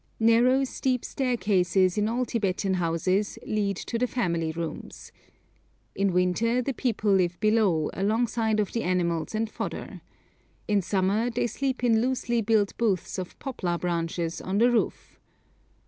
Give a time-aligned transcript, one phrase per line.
[0.19, 5.11] Narrow, steep staircases in all Tibetan houses lead to the family rooms.
[5.93, 10.01] In winter the people live below, alongside of the animals and fodder.
[10.67, 15.19] In summer they sleep in loosely built booths of poplar branches on the roof.